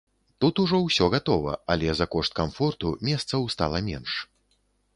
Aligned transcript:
Тут 0.43 0.55
ужо 0.63 0.77
ўсё 0.85 1.09
гатова, 1.15 1.53
але 1.75 1.93
за 1.99 2.07
кошт 2.15 2.31
камфорту 2.39 2.95
месцаў 3.09 3.47
стала 3.55 3.83
менш. 3.91 4.19